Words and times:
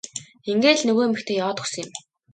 Ингээд 0.51 0.77
л 0.81 0.85
нөгөө 0.87 1.05
эмэгтэй 1.07 1.37
яваад 1.43 1.61
өгсөн 1.63 1.81
юм. 1.85 1.91